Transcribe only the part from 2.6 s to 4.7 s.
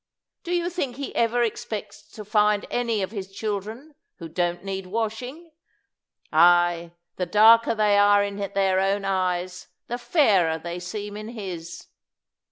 any of His children who don't